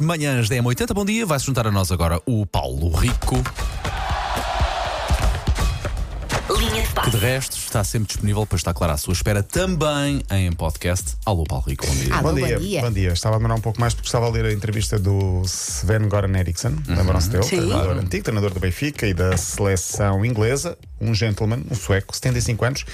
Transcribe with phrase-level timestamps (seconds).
[0.00, 1.24] Manhãs da M80, bom dia.
[1.24, 3.36] Vai se juntar a nós agora o Paulo Rico,
[6.50, 10.22] Linha de que de resto está sempre disponível para estar claro à sua espera também
[10.30, 11.16] em podcast.
[11.26, 12.14] Alô, Paulo Rico, bom dia.
[12.14, 12.80] Alô, Bom bom dia, dia.
[12.82, 13.12] bom dia.
[13.12, 16.38] Estava a demorar um pouco mais porque estava a ler a entrevista do Sven Goran
[16.38, 17.42] Eriksson, lembram-se dele?
[17.42, 17.56] Sim.
[17.56, 22.84] Treinador antigo, treinador do Benfica e da seleção inglesa, um gentleman, um sueco, 75 anos.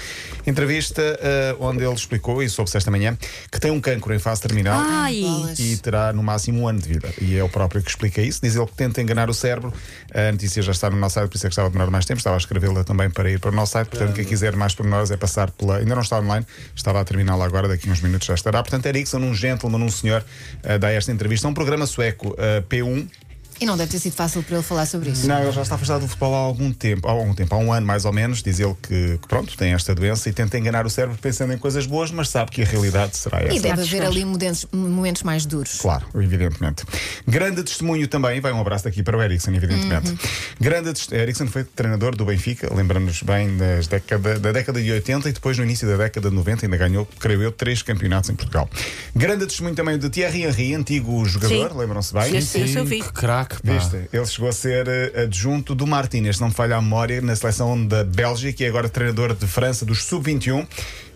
[0.47, 3.17] Entrevista eh, onde ele explicou, e soube-se esta manhã,
[3.51, 4.81] que tem um cancro em fase terminal.
[4.83, 5.23] Ai,
[5.59, 7.13] E terá no máximo um ano de vida.
[7.21, 8.39] E é o próprio que explica isso.
[8.41, 9.71] Diz ele que tenta enganar o cérebro.
[10.13, 12.05] A notícia já está no nosso site, por isso é que estava a demorar mais
[12.05, 12.17] tempo.
[12.17, 13.87] Estava a escrevê-la também para ir para o nosso site.
[13.87, 15.77] Portanto, quem quiser mais por nós é passar pela.
[15.77, 18.61] Ainda não está online, estava a terminá-la agora, daqui a uns minutos já estará.
[18.61, 20.23] Portanto, Ericsson, um gentleman, um senhor,
[20.63, 21.47] eh, dá esta entrevista.
[21.47, 23.07] É um programa sueco, eh, P1.
[23.61, 25.27] E não deve ter sido fácil para ele falar sobre isso.
[25.27, 27.71] Não, ele já está afastado do futebol há algum tempo, há algum tempo, há um
[27.71, 28.41] ano mais ou menos.
[28.41, 31.57] Diz ele que, que, pronto, tem esta doença e tenta enganar o cérebro pensando em
[31.57, 33.53] coisas boas, mas sabe que a realidade será essa.
[33.53, 35.79] E deve haver ali momentos, momentos mais duros.
[35.79, 36.83] Claro, evidentemente.
[37.27, 40.09] Grande testemunho também, vai um abraço daqui para o Ericsson, evidentemente.
[40.09, 40.17] Uhum.
[40.59, 45.33] Grande Ericsson foi treinador do Benfica, lembrando-nos bem das década, da década de 80 e
[45.33, 48.69] depois no início da década de 90 ainda ganhou, creio eu, três campeonatos em Portugal.
[49.15, 51.77] Grande testemunho também de Thierry Henry, antigo jogador, Sim.
[51.77, 52.41] lembram-se bem?
[52.41, 52.83] Sim, sim.
[52.85, 53.01] Vi.
[53.01, 53.73] Que craque, pá.
[53.73, 54.09] Viste?
[54.13, 57.85] Ele chegou a ser eh, adjunto do Martínez, não me falha a memória, na seleção
[57.85, 60.67] da Bélgica e agora treinador de França dos Sub-21.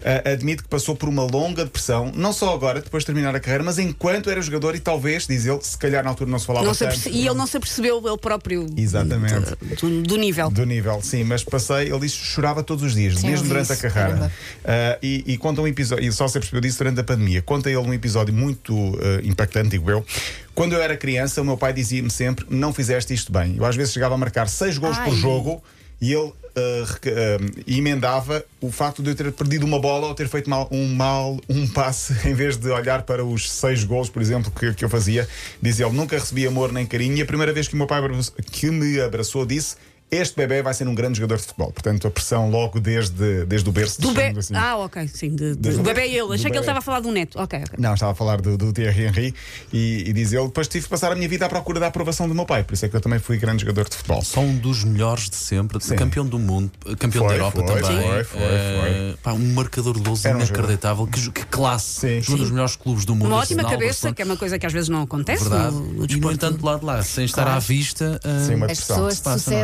[0.07, 3.39] Eh, admite que passou por uma longa depressão, não só agora, depois de terminar a
[3.39, 6.45] carreira, mas enquanto era jogador e talvez, diz ele, se calhar na altura não se
[6.45, 7.09] falava Não se tanto.
[7.09, 9.55] e ele não se apercebeu ele próprio Exatamente.
[9.81, 10.51] do, do nível.
[10.51, 13.73] Do nível, sim, mas passei, ele disse chorava todos os dias, Sim, mesmo durante a
[13.73, 14.09] isso, carreira.
[14.09, 14.31] caramba.
[14.63, 17.41] Ah, e, e conta um episódio, e só se percebeu disso durante a pandemia.
[17.41, 20.05] Conta ele um episódio muito ah, impactante, digo eu.
[20.53, 23.55] Quando eu era criança, o meu pai dizia-me sempre: não fizeste isto bem.
[23.57, 25.19] Eu às vezes chegava a marcar seis gols por Ai.
[25.19, 25.63] jogo
[25.99, 30.49] e ele ah, emendava o facto de eu ter perdido uma bola ou ter feito
[30.49, 34.51] mal, um mal um passe em vez de olhar para os seis gols, por exemplo,
[34.51, 35.27] que, que eu fazia.
[35.61, 37.17] Dizia ele: nunca recebi amor nem carinho.
[37.17, 38.01] E a primeira vez que o meu pai
[38.51, 39.75] que me abraçou disse.
[40.15, 41.71] Este bebê vai ser um grande jogador de futebol.
[41.71, 43.99] Portanto, a pressão logo desde, desde o berço.
[44.01, 44.15] Do be...
[44.21, 44.55] digamos assim.
[44.55, 45.29] Ah, ok, sim.
[45.35, 46.21] De, de, do o- bebê é ele.
[46.21, 46.49] Achei que bebé.
[46.55, 47.39] ele estava a falar do neto.
[47.39, 47.75] Ok, ok.
[47.77, 49.33] Não, estava a falar do, do Thierry Henry
[49.73, 52.27] e, e diz ele: depois tive que passar a minha vida à procura da aprovação
[52.27, 52.63] do meu pai.
[52.63, 54.21] Por isso é que eu também fui grande jogador de futebol.
[54.23, 55.95] Só um dos melhores de sempre, Sim.
[55.95, 58.01] campeão do mundo, campeão Foi, da Europa foi, também.
[58.01, 61.07] foi, foi, Eh, pá, um marcador de um inacreditável.
[61.07, 62.21] Que, que classe!
[62.21, 63.27] Sim, um dos melhores clubes do mundo.
[63.27, 65.75] Uma ótima Arsenal, cabeça, que é uma coisa que às vezes não acontece Verdade.
[65.75, 68.19] no, no e no entanto, lá de lá, sem estar à vista.
[68.23, 68.95] eh, Sim, uma As pressão.
[68.97, 69.57] pessoas de passa, não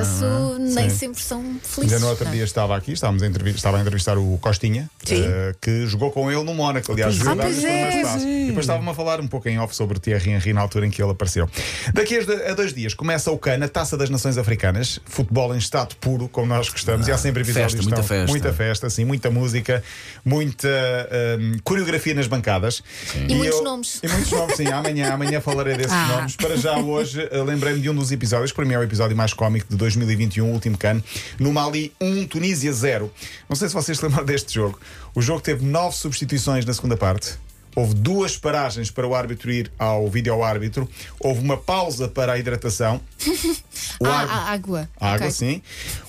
[0.56, 0.59] é?
[0.59, 0.96] nem Sim.
[0.97, 1.94] sempre são felizes.
[1.94, 2.35] Ainda no outro não é?
[2.35, 5.24] dia estava aqui, estávamos a entrevi- estava a entrevistar o Costinha, Sim.
[5.25, 6.91] eh, que jogou com ele no Mónaco.
[6.91, 8.02] Aliás, jogou Ah, pois é.
[8.22, 10.85] E depois estava-me a falar um pouco em off sobre o Thierry Henry na altura
[10.85, 11.50] em que ele apareceu.
[11.94, 15.53] Daqui a do- a dois dias começa o CAN, a Taça das Nações Africanas, futebol
[15.56, 18.28] em estado puro, como nós gostamos, e há sempre episódios festa, muita festa.
[18.31, 19.84] muita festa, sim, muita música,
[20.25, 20.68] muita
[21.40, 22.81] hum, coreografia nas bancadas.
[23.16, 24.00] E muitos eu- nomes.
[24.03, 24.68] E muitos nomes, sim.
[24.68, 26.08] Amanhã, amanhã falarei desses Ah.
[26.08, 26.35] nomes.
[26.35, 29.16] Para já hoje, eh, lembrei-me de um dos episódios, que para mim é o episódio
[29.16, 29.75] mais cómico de
[30.22, 31.02] 2021, o último CAN,
[31.40, 33.12] no Mali 1, Tunísia 0.
[33.50, 34.80] Não sei se vocês se lembram deste jogo.
[35.16, 37.34] O jogo teve nove substituições na segunda parte.
[37.74, 40.90] Houve duas paragens para o árbitro ir ao vídeo-árbitro.
[41.18, 43.00] Houve uma pausa para a hidratação.
[44.00, 44.90] O Ah, árbitro- ah, água.
[45.00, 45.32] a água, Ok.
[45.32, 45.62] sim.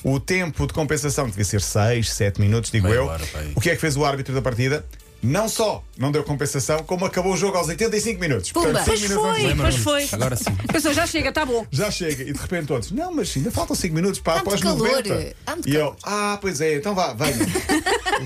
[0.03, 3.11] O tempo de compensação, devia ser 6, 7 minutos, digo Meia eu.
[3.11, 3.53] aí.
[3.55, 4.85] o que é que fez o árbitro da partida?
[5.23, 8.51] Não só não deu compensação, como acabou o jogo aos 85 minutos.
[8.51, 8.81] Pumba.
[8.81, 10.09] cinco Pois minutos foi, pois foi.
[10.13, 10.53] Agora sim.
[10.73, 11.65] Pensou, já chega, está bom.
[11.71, 14.61] Já chega, e de repente todos, não, mas ainda faltam 5 minutos para Há após
[14.61, 15.37] calor, 90.
[15.47, 17.35] há muito E eu, ah, pois é, então vá, venha.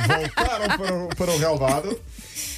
[0.06, 2.00] Voltaram para o, para o relevado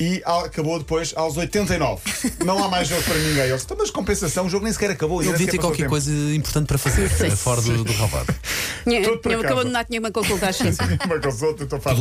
[0.00, 2.00] e acabou depois aos 89.
[2.44, 3.44] Não há mais jogo para ninguém.
[3.49, 5.22] Eles, então, mas compensação, o jogo nem sequer acabou.
[5.22, 7.93] Ele devia ter qualquer passou coisa importante para fazer, eh, fora do, do
[9.19, 9.47] para tinha casa.
[9.47, 10.77] acabado de dar tinha uma consulta às cinco.
[10.77, 11.05] tempo.
[11.05, 11.97] Uma consulta, estou farto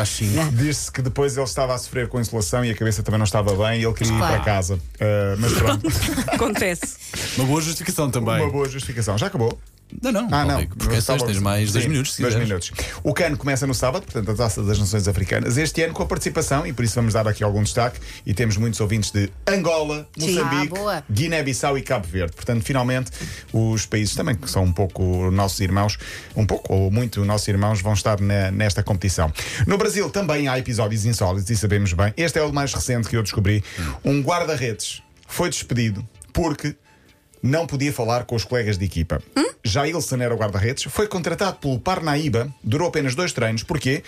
[0.00, 0.52] às 5.
[0.52, 3.54] Diz-se que depois ele estava a sofrer com insolação e a cabeça também não estava
[3.54, 4.34] bem e ele queria ir Claro.
[4.36, 4.78] para casa.
[5.00, 5.86] Ah, mas pronto,
[6.32, 6.96] Acontece.
[7.36, 8.42] Uma boa justificação também.
[8.42, 9.16] uma boa justificação.
[9.18, 9.58] Já acabou?
[10.00, 10.60] Não, não, Ah, não.
[10.60, 12.14] Rico, porque é estava- tens mais dois minutos.
[12.14, 12.48] se dois quiseres.
[12.70, 12.72] minutos.
[13.02, 15.56] O CAN começa no sábado, portanto, a Taça das Nações Africanas.
[15.56, 18.56] Este ano com a participação, e por isso vamos dar aqui algum destaque, e temos
[18.56, 20.08] muitos ouvintes de Angola.
[20.18, 21.02] Moçambique, Ah.
[21.10, 22.32] Guiné-Bissau e Cabo Verde.
[22.34, 23.10] Portanto, finalmente,
[23.52, 25.98] os países também que são um pouco nossos irmãos,
[26.36, 29.32] um pouco ou muito nossos irmãos, vão estar na- nesta competição.
[29.66, 32.12] No Brasil também há episódios insólitos, e sabemos bem.
[32.16, 33.62] Este é o mais recente que eu descobri.
[34.04, 36.74] Um guarda-redes foi despedido porque
[37.42, 39.20] não podia falar com os colegas de equipa.
[39.64, 43.62] Jailson era o guarda-redes, foi contratado pelo Parnaíba, durou apenas dois treinos.
[43.62, 44.02] Porquê?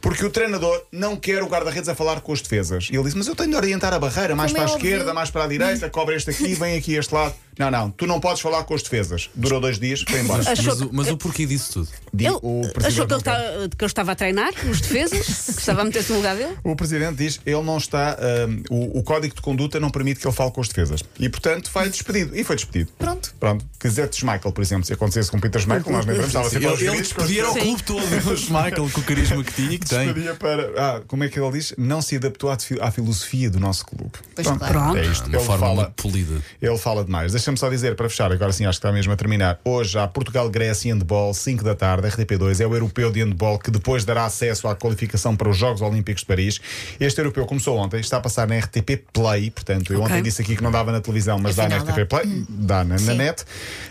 [0.00, 2.88] Porque o treinador não quer o guarda-redes a falar com as defesas.
[2.90, 4.74] E ele disse: Mas eu tenho de orientar a barreira, mais Como para é a
[4.76, 4.88] óbvio.
[4.90, 7.34] esquerda, mais para a direita, cobre este aqui, vem aqui este lado.
[7.58, 9.28] Não, não, tu não podes falar com as defesas.
[9.34, 10.40] Durou dois dias, foi embora.
[10.50, 11.88] Achou Mas, o- mas o porquê disso tudo?
[12.18, 15.60] Ele o presidente achou que, ele estava, que eu estava a treinar os defesas, que
[15.60, 16.56] estava a meter-se no lugar dele.
[16.64, 18.16] O presidente diz ele não está.
[18.48, 21.02] hum, o, o código de conduta não permite que ele fale com as defesas.
[21.18, 22.34] E, portanto, vai despedido.
[22.34, 22.90] E foi despedido.
[22.98, 23.19] Pronto.
[23.40, 23.64] Pronto.
[23.78, 26.68] Que Zé Schmeichel, por exemplo, se aconteceu com o Peter Schmeichel, nós lembramos, estava sempre
[26.68, 29.88] Ele, ele despedia ao clube todo, o Schmeichel, com o carisma que tinha e que
[29.88, 30.04] tem.
[30.04, 30.70] Despedia para.
[30.76, 31.74] Ah, como é que ele diz?
[31.78, 34.12] Não se adaptou à, à filosofia do nosso clube.
[34.34, 34.64] Pois claro.
[34.72, 34.96] Pronto.
[34.98, 35.26] É isto.
[35.26, 36.42] Uma ele, forma fala, muito polida.
[36.60, 37.32] ele fala demais.
[37.32, 39.58] Deixa-me só dizer, para fechar, agora sim acho que está mesmo a terminar.
[39.64, 42.60] Hoje há Portugal-Grécia handball, 5 da tarde, RTP2.
[42.60, 46.20] É o europeu de handball que depois dará acesso à qualificação para os Jogos Olímpicos
[46.22, 46.60] de Paris.
[46.98, 49.50] Este europeu começou ontem, está a passar na RTP Play.
[49.50, 50.12] Portanto, eu Ok.
[50.12, 52.08] ontem disse aqui que não dava na televisão, mas dá na Afinal, RTP.
[52.08, 53.29] Play, dá na, na Sim.
[53.30, 53.44] Net.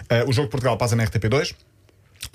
[0.09, 1.55] Ah, o jogo de Portugal passa na RTP2.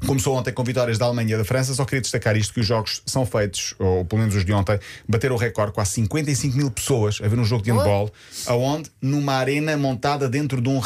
[0.06, 1.74] Começou ontem com vitórias da Alemanha e da França.
[1.74, 4.78] Só queria destacar isto: que os jogos são feitos, ou pelo menos os de ontem,
[5.08, 8.10] bateram o recorde com 55 mil pessoas a ver um jogo de handball,
[8.46, 8.90] aonde?
[9.00, 10.80] Numa arena montada dentro de um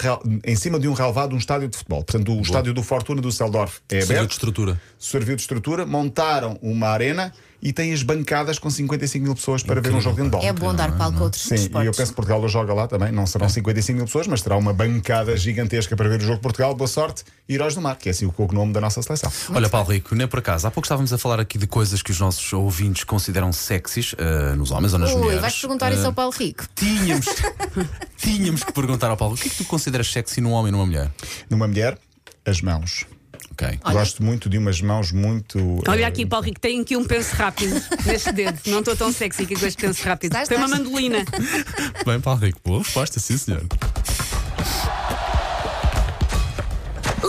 [0.44, 2.04] em cima de um relevado de um estádio de futebol.
[2.04, 4.80] Portanto, o estádio do Fortuna do Seldorf é Serviu de aberto, estrutura.
[4.98, 9.80] serviu de estrutura, montaram uma arena e tem as bancadas com 55 mil pessoas para
[9.80, 10.42] ver um jogo de handball.
[10.44, 11.96] É bom dar palco a outros Sim, e eu esportes.
[11.96, 13.10] penso que Portugal joga lá também.
[13.10, 16.42] Não serão 55 mil pessoas, mas terá uma bancada gigantesca para ver o jogo de
[16.42, 16.74] Portugal.
[16.74, 19.30] Boa sorte, Heróis do Mar, que é assim o cognome da nossa seleção.
[19.52, 22.10] Olha, Paulo Rico, nem por acaso, há pouco estávamos a falar aqui de coisas que
[22.12, 25.40] os nossos ouvintes consideram sexys eh, nos homens ou nas Ui, mulheres.
[25.40, 26.64] vais perguntar Eh, isso ao Paulo Rico.
[26.76, 27.26] Tínhamos,
[28.16, 30.72] tínhamos que perguntar ao Paulo: o que é que tu consideras sexy num homem e
[30.72, 31.10] numa mulher?
[31.50, 31.98] Numa mulher,
[32.46, 33.04] as mãos.
[33.52, 33.78] Okay.
[33.92, 35.58] Gosto muito de umas mãos muito.
[35.58, 38.58] Eh, Olha aqui, Paulo Rico, tem aqui um penso rápido neste dedo.
[38.66, 40.36] Não estou tão sexy que com este penso rápido.
[40.46, 41.24] Tem uma mandolina.
[42.06, 43.64] Bem, Paulo Rico, boa resposta, sim, senhor.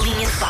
[0.03, 0.49] Linha de passe.